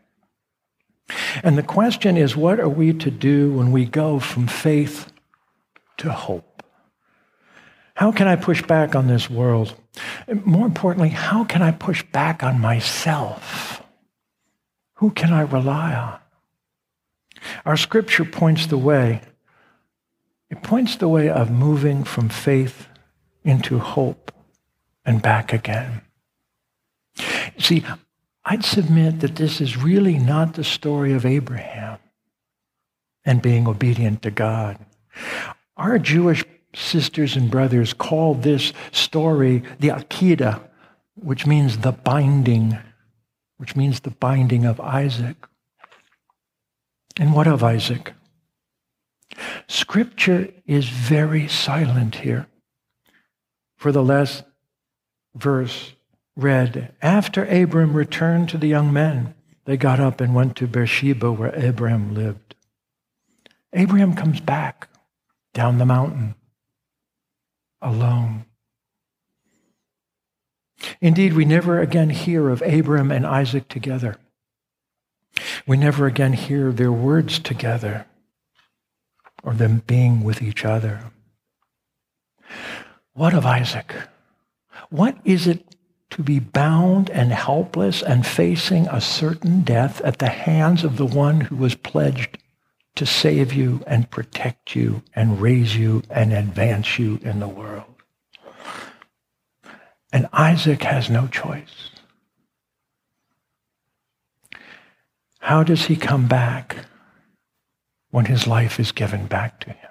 And 1.44 1.58
the 1.58 1.64
question 1.64 2.18
is 2.18 2.36
what 2.36 2.60
are 2.60 2.70
we 2.70 2.94
to 2.94 3.12
do 3.12 3.54
when 3.54 3.72
we 3.72 3.86
go 3.86 4.20
from 4.20 4.48
faith 4.48 5.12
to 5.98 6.12
hope? 6.12 6.64
How 7.96 8.12
can 8.12 8.28
I 8.28 8.36
push 8.36 8.64
back 8.64 8.96
on 8.96 9.08
this 9.08 9.30
world? 9.30 9.76
more 10.46 10.66
importantly, 10.66 11.10
how 11.10 11.44
can 11.44 11.62
I 11.62 11.72
push 11.72 12.04
back 12.12 12.44
on 12.44 12.60
myself? 12.60 13.84
Who 14.96 15.12
can 15.12 15.32
I 15.32 15.42
rely 15.42 15.94
on? 15.94 16.20
Our 17.66 17.78
scripture 17.78 18.26
points 18.26 18.68
the 18.68 18.78
way. 18.78 19.22
It 20.50 20.64
points 20.64 20.96
the 20.96 21.08
way 21.08 21.30
of 21.30 21.52
moving 21.52 22.04
from 22.04 22.30
faith 22.30 22.88
into 23.44 23.80
hope 23.80 24.32
and 25.06 25.22
back 25.22 25.52
again. 25.52 26.02
See, 27.58 27.84
I'd 28.46 28.66
submit 28.66 29.22
that 29.22 29.36
this 29.36 29.62
is 29.62 29.78
really 29.78 30.18
not 30.18 30.54
the 30.54 30.64
story 30.64 31.14
of 31.14 31.26
Abraham 31.26 32.00
and 33.26 33.42
being 33.42 33.68
obedient 33.68 34.22
to 34.24 34.32
God. 34.32 34.78
Our 35.78 35.98
Jewish 35.98 36.44
sisters 36.76 37.36
and 37.36 37.50
brothers 37.50 37.94
call 37.94 38.34
this 38.34 38.74
story 38.92 39.64
the 39.80 39.90
Akedah, 39.90 40.62
which 41.16 41.46
means 41.46 41.80
the 41.80 41.92
binding, 41.92 42.78
which 43.58 43.76
means 43.76 44.02
the 44.02 44.12
binding 44.12 44.66
of 44.66 44.80
Isaac. 44.82 45.38
And 47.18 47.34
what 47.34 47.48
of 47.48 47.64
Isaac? 47.64 48.14
Scripture 49.68 50.50
is 50.66 50.90
very 50.90 51.48
silent 51.48 52.16
here. 52.16 52.48
For 53.78 53.92
the 53.92 54.04
last 54.04 54.44
verse 55.36 55.94
read, 56.36 56.94
After 57.02 57.46
Abram 57.46 57.94
returned 57.94 58.50
to 58.50 58.58
the 58.58 58.68
young 58.68 58.92
men, 58.92 59.36
they 59.66 59.78
got 59.78 60.00
up 60.00 60.20
and 60.20 60.36
went 60.36 60.56
to 60.58 60.68
Beersheba 60.68 61.32
where 61.32 61.50
Abram 61.50 62.14
lived. 62.14 62.56
Abram 63.72 64.16
comes 64.16 64.40
back 64.40 64.90
down 65.54 65.78
the 65.78 65.86
mountain 65.86 66.36
alone. 67.82 68.46
Indeed, 71.02 71.34
we 71.34 71.46
never 71.46 71.80
again 71.80 72.10
hear 72.10 72.50
of 72.50 72.62
Abram 72.62 73.12
and 73.12 73.26
Isaac 73.26 73.68
together. 73.68 74.18
We 75.66 75.78
never 75.78 76.06
again 76.06 76.34
hear 76.34 76.72
their 76.72 76.92
words 76.92 77.40
together 77.40 78.06
or 79.44 79.54
them 79.54 79.84
being 79.88 80.24
with 80.24 80.42
each 80.42 80.66
other. 80.66 81.12
What 83.14 83.34
of 83.34 83.46
Isaac? 83.46 83.94
What 84.90 85.18
is 85.24 85.48
it 85.48 85.73
to 86.14 86.22
be 86.22 86.38
bound 86.38 87.10
and 87.10 87.34
helpless 87.34 88.04
and 88.04 88.24
facing 88.24 88.88
a 88.88 89.02
certain 89.02 89.64
death 89.64 90.00
at 90.02 90.20
the 90.20 90.30
hands 90.30 90.84
of 90.84 90.98
the 90.98 91.08
one 91.08 91.42
who 91.42 91.56
was 91.56 91.74
pledged 91.74 92.38
to 92.96 93.04
save 93.04 93.52
you 93.52 93.84
and 93.88 94.12
protect 94.12 94.76
you 94.76 95.02
and 95.16 95.42
raise 95.42 95.76
you 95.76 96.04
and 96.12 96.32
advance 96.32 97.00
you 97.00 97.20
in 97.24 97.40
the 97.40 97.48
world. 97.48 97.96
And 100.12 100.30
Isaac 100.32 100.84
has 100.84 101.10
no 101.10 101.26
choice. 101.26 101.90
How 105.40 105.64
does 105.64 105.86
he 105.86 105.96
come 105.96 106.28
back 106.28 106.86
when 108.12 108.26
his 108.26 108.46
life 108.46 108.80
is 108.80 108.92
given 108.92 109.26
back 109.26 109.60
to 109.62 109.72
him? 109.72 109.90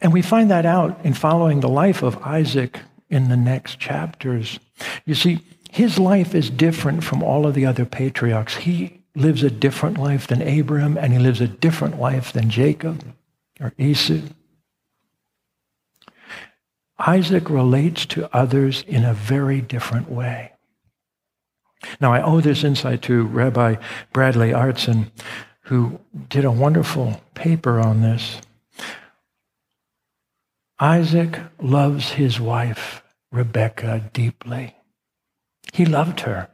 And 0.00 0.14
we 0.14 0.22
find 0.22 0.50
that 0.50 0.64
out 0.64 1.04
in 1.04 1.12
following 1.12 1.60
the 1.60 1.68
life 1.68 2.02
of 2.02 2.16
Isaac 2.22 2.80
in 3.10 3.28
the 3.28 3.36
next 3.36 3.78
chapters. 3.78 4.58
You 5.04 5.14
see, 5.14 5.40
his 5.70 5.98
life 5.98 6.34
is 6.34 6.48
different 6.48 7.04
from 7.04 7.22
all 7.22 7.46
of 7.46 7.54
the 7.54 7.66
other 7.66 7.84
patriarchs. 7.84 8.56
He 8.56 9.02
lives 9.14 9.42
a 9.42 9.50
different 9.50 9.98
life 9.98 10.26
than 10.26 10.42
Abraham, 10.42 10.96
and 10.96 11.12
he 11.12 11.18
lives 11.18 11.40
a 11.40 11.48
different 11.48 12.00
life 12.00 12.32
than 12.32 12.50
Jacob 12.50 13.14
or 13.60 13.72
Esau. 13.76 14.20
Isaac 16.98 17.48
relates 17.48 18.04
to 18.06 18.34
others 18.34 18.84
in 18.86 19.04
a 19.04 19.14
very 19.14 19.60
different 19.60 20.10
way. 20.10 20.52
Now, 22.00 22.12
I 22.12 22.22
owe 22.22 22.40
this 22.40 22.62
insight 22.62 23.02
to 23.02 23.24
Rabbi 23.24 23.76
Bradley 24.12 24.50
Artson, 24.50 25.10
who 25.62 25.98
did 26.28 26.44
a 26.44 26.50
wonderful 26.50 27.22
paper 27.34 27.80
on 27.80 28.02
this. 28.02 28.40
Isaac 30.80 31.38
loves 31.60 32.12
his 32.12 32.40
wife, 32.40 33.02
Rebecca, 33.30 34.10
deeply. 34.14 34.76
He 35.74 35.84
loved 35.84 36.20
her, 36.20 36.48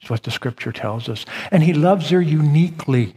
is 0.00 0.08
what 0.08 0.22
the 0.22 0.30
scripture 0.30 0.70
tells 0.70 1.08
us. 1.08 1.26
And 1.50 1.64
he 1.64 1.74
loves 1.74 2.10
her 2.10 2.20
uniquely. 2.20 3.16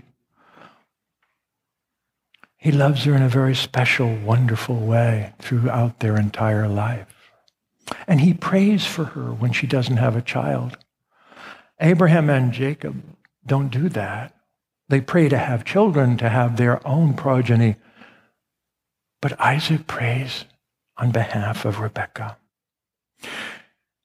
He 2.57 2.71
loves 2.71 3.03
her 3.03 3.13
in 3.13 3.21
a 3.21 3.29
very 3.29 3.53
special, 3.53 4.15
wonderful 4.17 4.79
way 4.79 5.33
throughout 5.39 5.99
their 5.99 6.17
entire 6.17 6.67
life. 6.67 7.31
And 8.07 8.19
he 8.19 8.33
prays 8.33 8.87
for 8.87 9.05
her 9.05 9.31
when 9.31 9.53
she 9.53 9.67
doesn't 9.67 9.97
have 9.97 10.15
a 10.15 10.21
child. 10.21 10.77
Abraham 11.79 12.29
and 12.29 12.51
Jacob 12.51 13.03
don't 13.45 13.69
do 13.69 13.87
that. 13.89 14.33
They 14.89 14.99
pray 14.99 15.29
to 15.29 15.37
have 15.37 15.63
children, 15.63 16.17
to 16.17 16.29
have 16.29 16.57
their 16.57 16.85
own 16.87 17.13
progeny. 17.13 17.75
But 19.21 19.39
Isaac 19.39 19.87
prays 19.87 20.45
on 20.97 21.11
behalf 21.11 21.65
of 21.65 21.79
Rebekah. 21.79 22.37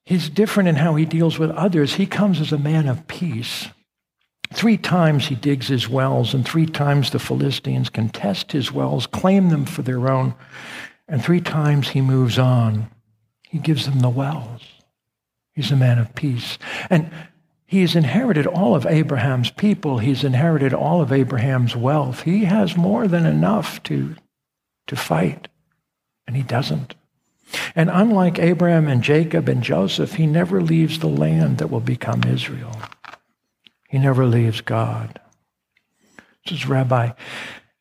He's 0.04 0.28
different 0.28 0.68
in 0.68 0.76
how 0.76 0.94
he 0.96 1.04
deals 1.04 1.38
with 1.38 1.50
others. 1.50 1.94
He 1.94 2.06
comes 2.06 2.40
as 2.40 2.52
a 2.52 2.58
man 2.58 2.88
of 2.88 3.06
peace. 3.06 3.68
Three 4.52 4.76
times 4.76 5.26
he 5.28 5.34
digs 5.34 5.68
his 5.68 5.88
wells, 5.88 6.34
and 6.34 6.44
three 6.44 6.66
times 6.66 7.10
the 7.10 7.18
Philistines 7.18 7.88
contest 7.88 8.52
his 8.52 8.70
wells, 8.70 9.06
claim 9.06 9.48
them 9.48 9.64
for 9.64 9.82
their 9.82 10.08
own, 10.08 10.34
and 11.08 11.22
three 11.22 11.40
times 11.40 11.88
he 11.88 12.00
moves 12.00 12.38
on. 12.38 12.90
He 13.48 13.58
gives 13.58 13.86
them 13.86 14.00
the 14.00 14.08
wells. 14.10 14.62
He's 15.54 15.70
a 15.70 15.76
man 15.76 15.98
of 15.98 16.14
peace. 16.14 16.58
And 16.90 17.10
he 17.66 17.80
has 17.80 17.96
inherited 17.96 18.46
all 18.46 18.74
of 18.74 18.86
Abraham's 18.86 19.50
people. 19.50 19.98
He's 19.98 20.22
inherited 20.22 20.74
all 20.74 21.00
of 21.00 21.12
Abraham's 21.12 21.74
wealth. 21.74 22.22
He 22.22 22.44
has 22.44 22.76
more 22.76 23.08
than 23.08 23.24
enough 23.26 23.82
to, 23.84 24.16
to 24.86 24.96
fight, 24.96 25.48
and 26.26 26.36
he 26.36 26.42
doesn't. 26.42 26.94
And 27.74 27.90
unlike 27.90 28.38
Abraham 28.38 28.88
and 28.88 29.02
Jacob 29.02 29.48
and 29.48 29.62
Joseph, 29.62 30.14
he 30.14 30.26
never 30.26 30.60
leaves 30.60 30.98
the 30.98 31.08
land 31.08 31.58
that 31.58 31.70
will 31.70 31.80
become 31.80 32.24
Israel. 32.24 32.76
He 33.88 33.98
never 33.98 34.26
leaves 34.26 34.60
God. 34.60 35.20
This 36.44 36.58
is 36.58 36.66
Rabbi 36.66 37.10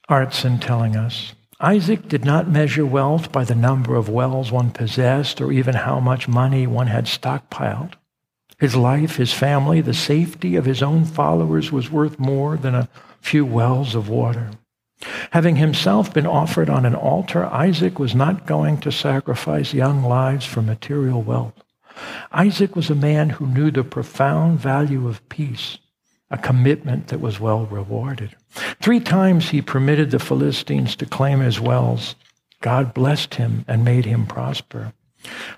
Artson 0.10 0.62
telling 0.62 0.96
us. 0.96 1.34
Isaac 1.60 2.08
did 2.08 2.26
not 2.26 2.50
measure 2.50 2.86
wealth 2.86 3.32
by 3.32 3.46
the 3.46 3.56
number 3.56 3.96
of 3.96 4.10
wells 4.10 4.52
one 4.52 4.72
possessed 4.72 5.40
or 5.40 5.52
even 5.52 5.76
how 5.76 6.00
much 6.00 6.28
money 6.28 6.68
one 6.68 6.88
had 6.88 7.06
stockpiled. 7.06 7.94
His 8.60 8.76
life, 8.76 9.16
his 9.16 9.34
family, 9.34 9.82
the 9.82 9.94
safety 9.94 10.56
of 10.56 10.66
his 10.66 10.84
own 10.84 11.06
followers 11.06 11.72
was 11.72 11.90
worth 11.90 12.20
more 12.20 12.58
than 12.58 12.76
a 12.76 12.90
few 13.22 13.46
wells 13.46 13.96
of 13.96 14.10
water. 14.10 14.52
Having 15.32 15.58
himself 15.58 16.14
been 16.14 16.26
offered 16.26 16.70
on 16.70 16.86
an 16.86 16.96
altar, 16.96 17.46
Isaac 17.46 18.00
was 18.00 18.16
not 18.16 18.46
going 18.46 18.78
to 18.82 18.92
sacrifice 18.92 19.74
young 19.74 20.04
lives 20.04 20.46
for 20.46 20.62
material 20.62 21.22
wealth. 21.22 21.54
Isaac 22.32 22.76
was 22.76 22.90
a 22.90 22.96
man 22.96 23.30
who 23.30 23.48
knew 23.48 23.72
the 23.72 23.84
profound 23.84 24.60
value 24.60 25.08
of 25.08 25.28
peace, 25.30 25.78
a 26.32 26.38
commitment 26.38 27.08
that 27.08 27.22
was 27.22 27.40
well 27.40 27.66
rewarded. 27.66 28.36
Three 28.82 29.00
times 29.00 29.50
he 29.50 29.62
permitted 29.62 30.12
the 30.12 30.20
Philistines 30.20 30.96
to 30.98 31.06
claim 31.06 31.40
his 31.40 31.60
wells. 31.60 32.16
God 32.62 32.94
blessed 32.94 33.36
him 33.36 33.66
and 33.68 33.84
made 33.84 34.06
him 34.06 34.26
prosper. 34.26 34.94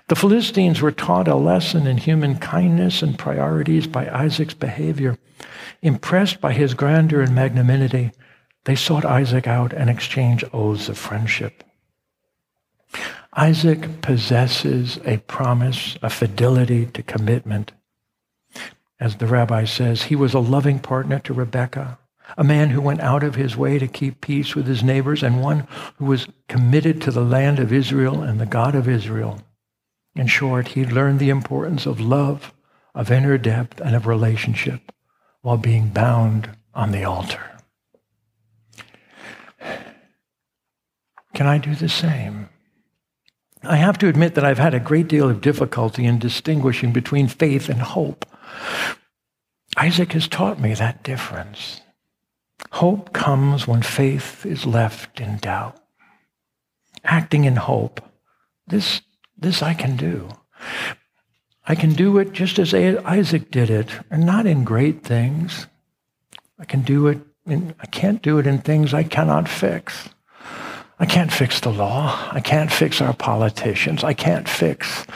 The 0.08 0.16
Philistines 0.16 0.80
were 0.80 0.92
taught 0.92 1.28
a 1.28 1.34
lesson 1.34 1.86
in 1.86 1.98
human 1.98 2.38
kindness 2.38 3.02
and 3.02 3.18
priorities 3.18 3.86
by 3.86 4.08
Isaac's 4.08 4.54
behavior. 4.54 5.18
Impressed 5.82 6.40
by 6.40 6.52
his 6.52 6.74
grandeur 6.74 7.20
and 7.20 7.34
magnanimity, 7.34 8.12
they 8.66 8.74
sought 8.74 9.04
Isaac 9.04 9.46
out 9.46 9.72
and 9.72 9.88
exchanged 9.88 10.44
oaths 10.52 10.88
of 10.88 10.98
friendship. 10.98 11.64
Isaac 13.32 14.02
possesses 14.02 14.98
a 15.04 15.18
promise, 15.18 15.96
a 16.02 16.10
fidelity 16.10 16.86
to 16.86 17.02
commitment. 17.02 17.72
As 18.98 19.16
the 19.16 19.26
rabbi 19.26 19.64
says, 19.66 20.04
he 20.04 20.16
was 20.16 20.34
a 20.34 20.40
loving 20.40 20.80
partner 20.80 21.20
to 21.20 21.34
Rebekah, 21.34 21.98
a 22.36 22.44
man 22.44 22.70
who 22.70 22.80
went 22.80 23.00
out 23.00 23.22
of 23.22 23.36
his 23.36 23.56
way 23.56 23.78
to 23.78 23.86
keep 23.86 24.20
peace 24.20 24.56
with 24.56 24.66
his 24.66 24.82
neighbors, 24.82 25.22
and 25.22 25.40
one 25.40 25.68
who 25.98 26.06
was 26.06 26.26
committed 26.48 27.00
to 27.02 27.12
the 27.12 27.24
land 27.24 27.60
of 27.60 27.72
Israel 27.72 28.22
and 28.22 28.40
the 28.40 28.46
God 28.46 28.74
of 28.74 28.88
Israel. 28.88 29.40
In 30.16 30.26
short, 30.26 30.68
he 30.68 30.84
learned 30.84 31.20
the 31.20 31.30
importance 31.30 31.86
of 31.86 32.00
love, 32.00 32.52
of 32.94 33.12
inner 33.12 33.38
depth, 33.38 33.80
and 33.80 33.94
of 33.94 34.06
relationship 34.06 34.92
while 35.42 35.58
being 35.58 35.90
bound 35.90 36.50
on 36.74 36.90
the 36.90 37.04
altar. 37.04 37.55
Can 41.36 41.46
I 41.46 41.58
do 41.58 41.74
the 41.74 41.90
same? 41.90 42.48
I 43.62 43.76
have 43.76 43.98
to 43.98 44.08
admit 44.08 44.34
that 44.34 44.44
I've 44.46 44.56
had 44.56 44.72
a 44.72 44.80
great 44.80 45.06
deal 45.06 45.28
of 45.28 45.42
difficulty 45.42 46.06
in 46.06 46.18
distinguishing 46.18 46.94
between 46.94 47.28
faith 47.28 47.68
and 47.68 47.78
hope. 47.78 48.24
Isaac 49.76 50.12
has 50.12 50.28
taught 50.28 50.58
me 50.58 50.72
that 50.72 51.02
difference. 51.02 51.82
Hope 52.72 53.12
comes 53.12 53.68
when 53.68 53.82
faith 53.82 54.46
is 54.46 54.64
left 54.64 55.20
in 55.20 55.36
doubt. 55.36 55.78
Acting 57.04 57.44
in 57.44 57.56
hope, 57.56 58.00
this 58.66 59.02
this 59.36 59.62
I 59.62 59.74
can 59.74 59.98
do. 59.98 60.30
I 61.66 61.74
can 61.74 61.92
do 61.92 62.16
it 62.16 62.32
just 62.32 62.58
as 62.58 62.72
Isaac 62.72 63.50
did 63.50 63.68
it, 63.68 63.90
and 64.10 64.24
not 64.24 64.46
in 64.46 64.64
great 64.64 65.04
things. 65.04 65.66
I 66.58 66.64
can 66.64 66.80
do 66.80 67.08
it 67.08 67.18
in, 67.44 67.74
I 67.78 67.84
can't 67.84 68.22
do 68.22 68.38
it 68.38 68.46
in 68.46 68.56
things 68.62 68.94
I 68.94 69.02
cannot 69.02 69.50
fix. 69.50 70.08
I 70.98 71.06
can't 71.06 71.32
fix 71.32 71.60
the 71.60 71.72
law. 71.72 72.30
I 72.32 72.40
can't 72.40 72.72
fix 72.72 73.00
our 73.00 73.12
politicians. 73.12 74.02
I 74.02 74.14
can't 74.14 74.48
fix 74.48 75.06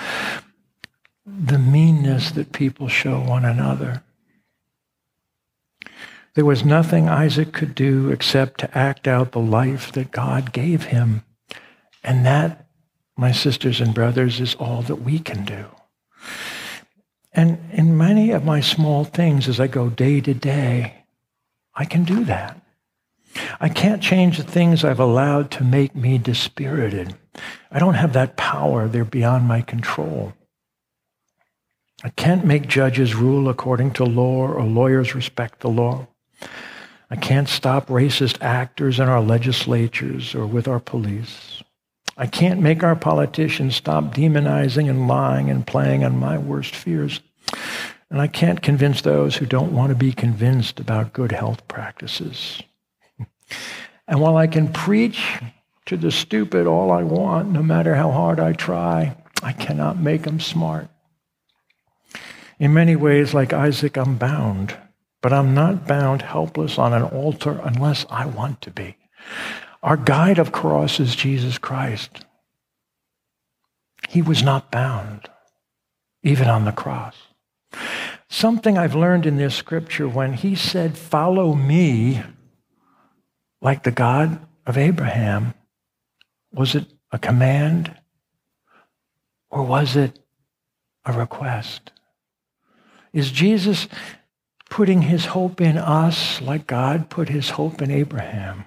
the 1.25 1.59
meanness 1.59 2.31
that 2.33 2.53
people 2.53 2.89
show 2.89 3.21
one 3.21 3.45
another. 3.45 4.03
There 6.35 6.45
was 6.45 6.65
nothing 6.65 7.09
Isaac 7.09 7.53
could 7.53 7.75
do 7.75 8.11
except 8.11 8.61
to 8.61 8.79
act 8.79 9.09
out 9.09 9.33
the 9.33 9.41
life 9.41 9.91
that 9.93 10.11
God 10.11 10.53
gave 10.53 10.85
him. 10.85 11.25
And 12.05 12.25
that 12.25 12.67
my 13.21 13.33
sisters 13.33 13.83
and 13.83 13.93
brothers, 13.93 14.41
is 14.41 14.55
all 14.55 14.81
that 14.81 14.97
we 14.97 15.19
can 15.19 15.45
do. 15.45 15.67
And 17.33 17.59
in 17.71 17.97
many 17.97 18.31
of 18.31 18.47
my 18.47 18.61
small 18.61 19.05
things 19.05 19.47
as 19.47 19.61
I 19.61 19.67
go 19.67 19.91
day 19.91 20.23
to 20.23 20.33
day, 20.33 21.05
I 21.75 21.85
can 21.85 22.05
do 22.05 22.25
that. 22.25 22.60
I 23.61 23.69
can't 23.69 24.03
change 24.03 24.37
the 24.37 24.43
things 24.43 24.85
I've 24.85 25.01
allowed 25.01 25.51
to 25.53 25.65
make 25.65 25.95
me 25.95 26.19
dispirited. 26.19 27.15
I 27.71 27.79
don't 27.79 27.95
have 27.95 28.13
that 28.15 28.37
power. 28.37 28.89
They're 28.89 29.05
beyond 29.05 29.47
my 29.47 29.61
control. 29.63 30.33
I 32.03 32.09
can't 32.11 32.45
make 32.45 32.67
judges 32.67 33.15
rule 33.15 33.49
according 33.49 33.93
to 33.93 34.05
law 34.05 34.49
or 34.49 34.65
lawyers 34.65 35.15
respect 35.15 35.61
the 35.61 35.69
law. 35.69 36.09
I 37.11 37.17
can't 37.17 37.49
stop 37.49 37.89
racist 37.89 38.41
actors 38.41 38.99
in 38.99 39.09
our 39.09 39.21
legislatures 39.21 40.35
or 40.35 40.47
with 40.47 40.67
our 40.67 40.81
police. 40.81 41.63
I 42.17 42.27
can't 42.27 42.61
make 42.61 42.83
our 42.83 42.97
politicians 42.97 43.77
stop 43.77 44.15
demonizing 44.15 44.89
and 44.89 45.09
lying 45.09 45.51
and 45.51 45.67
playing 45.67 46.05
on 46.05 46.19
my 46.19 46.39
worst 46.39 46.75
fears. 46.75 47.21
And 48.11 48.21
I 48.21 48.27
can't 48.27 48.63
convince 48.63 49.03
those 49.03 49.37
who 49.37 49.47
don't 49.47 49.73
want 49.73 49.91
to 49.91 49.97
be 49.97 50.13
convinced 50.13 50.81
about 50.81 51.13
good 51.13 51.33
health 51.33 51.67
practices. 51.69 52.63
And 54.07 54.21
while 54.21 54.37
I 54.37 54.47
can 54.47 54.73
preach 54.73 55.41
to 55.87 55.97
the 55.97 56.11
stupid 56.11 56.67
all 56.67 56.91
I 56.91 57.03
want, 57.03 57.49
no 57.49 57.63
matter 57.63 57.95
how 57.95 58.11
hard 58.11 58.41
I 58.41 58.53
try, 58.53 59.17
I 59.43 59.53
cannot 59.53 59.99
make 59.99 60.23
them 60.23 60.41
smart. 60.41 60.89
In 62.59 62.75
many 62.75 62.95
ways, 62.95 63.33
like 63.33 63.53
Isaac, 63.53 63.97
I'm 63.97 64.17
bound, 64.17 64.77
but 65.23 65.33
I'm 65.33 65.55
not 65.55 65.87
bound 65.87 66.23
helpless 66.23 66.79
on 66.79 66.93
an 66.93 67.03
altar 67.03 67.61
unless 67.65 68.05
I 68.11 68.27
want 68.27 68.61
to 68.63 68.71
be. 68.71 68.97
Our 69.83 69.97
guide 69.97 70.39
of 70.39 70.53
cross 70.53 71.01
is 71.01 71.17
Jesus 71.17 71.57
Christ. 71.57 72.25
He 74.09 74.21
was 74.21 74.43
not 74.43 74.71
bound, 74.71 75.29
even 76.23 76.49
on 76.49 76.65
the 76.65 76.73
cross. 76.73 77.17
Something 78.29 78.77
I've 78.77 78.95
learned 78.95 79.27
in 79.27 79.37
this 79.37 79.55
scripture 79.55 80.09
when 80.09 80.35
he 80.35 80.55
said, 80.55 80.99
Follow 80.99 81.55
me, 81.55 82.23
like 83.61 83.83
the 83.83 83.91
God 83.91 84.47
of 84.67 84.79
Abraham, 84.79 85.55
was 86.53 86.75
it 86.75 86.87
a 87.13 87.19
command 87.19 87.95
or 89.51 89.63
was 89.63 89.97
it 89.97 90.19
a 91.05 91.13
request? 91.13 91.93
Is 93.13 93.31
Jesus 93.31 93.89
putting 94.69 95.03
his 95.03 95.27
hope 95.27 95.61
in 95.61 95.77
us 95.77 96.41
like 96.41 96.67
God 96.67 97.11
put 97.11 97.29
his 97.29 97.51
hope 97.51 97.83
in 97.83 97.91
Abraham? 97.91 98.65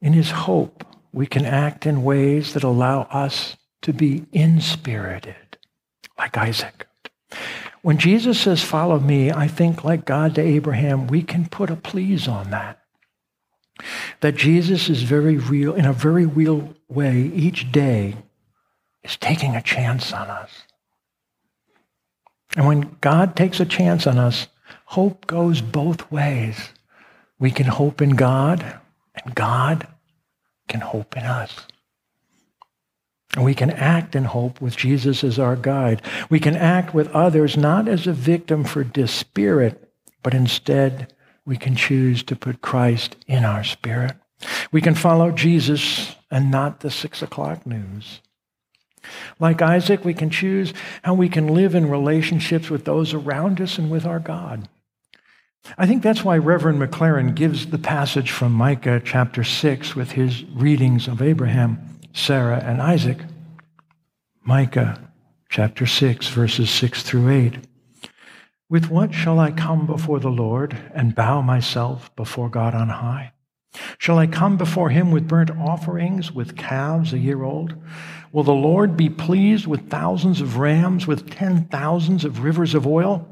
In 0.00 0.12
his 0.12 0.30
hope, 0.30 0.84
we 1.12 1.26
can 1.26 1.44
act 1.44 1.86
in 1.86 2.02
ways 2.02 2.54
that 2.54 2.64
allow 2.64 3.02
us 3.02 3.56
to 3.82 3.92
be 3.92 4.26
inspirited, 4.32 5.58
like 6.18 6.36
Isaac. 6.36 6.86
When 7.84 7.98
Jesus 7.98 8.40
says, 8.40 8.62
Follow 8.62 8.98
me, 8.98 9.30
I 9.30 9.46
think, 9.46 9.84
like 9.84 10.06
God 10.06 10.36
to 10.36 10.40
Abraham, 10.40 11.06
we 11.06 11.20
can 11.20 11.46
put 11.46 11.68
a 11.68 11.76
please 11.76 12.26
on 12.26 12.48
that. 12.48 12.80
That 14.22 14.36
Jesus 14.36 14.88
is 14.88 15.02
very 15.02 15.36
real, 15.36 15.74
in 15.74 15.84
a 15.84 15.92
very 15.92 16.24
real 16.24 16.74
way, 16.88 17.30
each 17.34 17.70
day 17.70 18.16
is 19.02 19.18
taking 19.18 19.54
a 19.54 19.60
chance 19.60 20.14
on 20.14 20.30
us. 20.30 20.62
And 22.56 22.66
when 22.66 22.96
God 23.02 23.36
takes 23.36 23.60
a 23.60 23.66
chance 23.66 24.06
on 24.06 24.16
us, 24.16 24.46
hope 24.86 25.26
goes 25.26 25.60
both 25.60 26.10
ways. 26.10 26.70
We 27.38 27.50
can 27.50 27.66
hope 27.66 28.00
in 28.00 28.16
God, 28.16 28.80
and 29.14 29.34
God 29.34 29.86
can 30.68 30.80
hope 30.80 31.18
in 31.18 31.24
us. 31.24 31.66
We 33.38 33.54
can 33.54 33.70
act 33.70 34.14
in 34.14 34.24
hope 34.24 34.60
with 34.60 34.76
Jesus 34.76 35.24
as 35.24 35.38
our 35.38 35.56
guide. 35.56 36.02
We 36.30 36.38
can 36.38 36.56
act 36.56 36.94
with 36.94 37.08
others 37.08 37.56
not 37.56 37.88
as 37.88 38.06
a 38.06 38.12
victim 38.12 38.64
for 38.64 38.84
dispirit, 38.84 39.92
but 40.22 40.34
instead 40.34 41.12
we 41.44 41.56
can 41.56 41.74
choose 41.74 42.22
to 42.24 42.36
put 42.36 42.62
Christ 42.62 43.16
in 43.26 43.44
our 43.44 43.64
spirit. 43.64 44.16
We 44.72 44.80
can 44.80 44.94
follow 44.94 45.30
Jesus 45.30 46.14
and 46.30 46.50
not 46.50 46.80
the 46.80 46.90
six 46.90 47.22
o'clock 47.22 47.66
news. 47.66 48.20
Like 49.38 49.60
Isaac, 49.60 50.04
we 50.04 50.14
can 50.14 50.30
choose 50.30 50.72
how 51.02 51.14
we 51.14 51.28
can 51.28 51.48
live 51.48 51.74
in 51.74 51.90
relationships 51.90 52.70
with 52.70 52.84
those 52.84 53.12
around 53.12 53.60
us 53.60 53.78
and 53.78 53.90
with 53.90 54.06
our 54.06 54.18
God. 54.18 54.68
I 55.78 55.86
think 55.86 56.02
that's 56.02 56.24
why 56.24 56.36
Reverend 56.36 56.78
McLaren 56.80 57.34
gives 57.34 57.66
the 57.66 57.78
passage 57.78 58.30
from 58.30 58.52
Micah 58.52 59.00
chapter 59.04 59.42
6 59.44 59.94
with 59.94 60.12
his 60.12 60.44
readings 60.44 61.08
of 61.08 61.22
Abraham, 61.22 61.93
Sarah, 62.16 62.62
and 62.64 62.80
Isaac. 62.80 63.18
Micah 64.44 65.10
chapter 65.50 65.84
6, 65.84 66.28
verses 66.28 66.70
6 66.70 67.02
through 67.02 67.28
8. 67.28 67.54
With 68.70 68.88
what 68.88 69.12
shall 69.12 69.40
I 69.40 69.50
come 69.50 69.84
before 69.84 70.20
the 70.20 70.30
Lord 70.30 70.78
and 70.94 71.16
bow 71.16 71.42
myself 71.42 72.14
before 72.14 72.48
God 72.48 72.72
on 72.72 72.88
high? 72.88 73.32
Shall 73.98 74.16
I 74.16 74.28
come 74.28 74.56
before 74.56 74.90
him 74.90 75.10
with 75.10 75.26
burnt 75.26 75.50
offerings, 75.50 76.30
with 76.30 76.56
calves 76.56 77.12
a 77.12 77.18
year 77.18 77.42
old? 77.42 77.74
Will 78.30 78.44
the 78.44 78.52
Lord 78.52 78.96
be 78.96 79.10
pleased 79.10 79.66
with 79.66 79.90
thousands 79.90 80.40
of 80.40 80.56
rams, 80.56 81.08
with 81.08 81.30
ten 81.30 81.64
thousands 81.64 82.24
of 82.24 82.44
rivers 82.44 82.74
of 82.74 82.86
oil? 82.86 83.28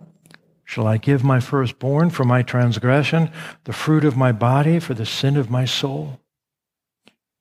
Shall 0.65 0.89
I 0.89 0.97
give 0.97 1.23
my 1.23 1.39
firstborn 1.39 2.11
for 2.11 2.25
my 2.25 2.43
transgression, 2.43 3.31
the 3.63 3.73
fruit 3.73 4.05
of 4.05 4.17
my 4.17 4.33
body 4.33 4.81
for 4.81 4.95
the 4.95 5.07
sin 5.07 5.37
of 5.37 5.51
my 5.51 5.67
soul? 5.67 6.19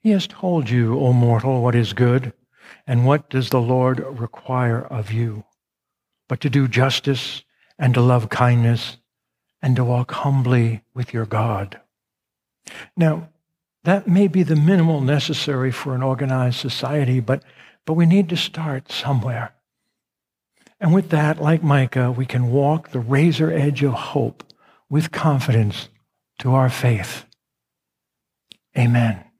He 0.01 0.09
has 0.11 0.27
told 0.27 0.69
you, 0.69 0.99
O 0.99 1.13
mortal, 1.13 1.61
what 1.61 1.75
is 1.75 1.93
good, 1.93 2.33
and 2.87 3.05
what 3.05 3.29
does 3.29 3.49
the 3.49 3.61
Lord 3.61 3.99
require 3.99 4.81
of 4.81 5.11
you, 5.11 5.43
but 6.27 6.41
to 6.41 6.49
do 6.49 6.67
justice 6.67 7.43
and 7.77 7.93
to 7.93 8.01
love 8.01 8.29
kindness 8.29 8.97
and 9.61 9.75
to 9.75 9.83
walk 9.83 10.11
humbly 10.11 10.83
with 10.93 11.13
your 11.13 11.25
God. 11.25 11.79
Now, 12.97 13.29
that 13.83 14.07
may 14.07 14.27
be 14.27 14.43
the 14.43 14.55
minimal 14.55 15.01
necessary 15.01 15.71
for 15.71 15.95
an 15.95 16.03
organized 16.03 16.59
society, 16.59 17.19
but, 17.19 17.43
but 17.85 17.93
we 17.93 18.05
need 18.05 18.29
to 18.29 18.37
start 18.37 18.91
somewhere. 18.91 19.53
And 20.79 20.93
with 20.93 21.09
that, 21.09 21.39
like 21.39 21.63
Micah, 21.63 22.11
we 22.11 22.25
can 22.25 22.51
walk 22.51 22.89
the 22.89 22.99
razor 22.99 23.51
edge 23.51 23.83
of 23.83 23.93
hope 23.93 24.43
with 24.89 25.11
confidence 25.11 25.89
to 26.39 26.53
our 26.53 26.69
faith. 26.69 27.25
Amen. 28.75 29.30